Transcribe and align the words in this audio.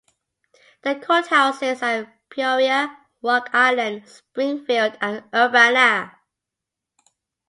The 0.81 0.95
courthouses 0.95 1.83
are 1.83 2.05
in 2.05 2.13
Peoria, 2.27 2.97
Rock 3.21 3.51
Island, 3.53 4.07
Springfield, 4.09 4.97
and 4.99 5.23
Urbana. 5.31 6.17